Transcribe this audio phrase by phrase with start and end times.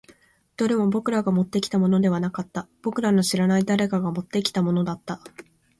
[0.57, 2.67] どれも僕らがもってきたものではなかった。
[2.81, 5.21] 僕らの知らない誰かが持ってきたものだった。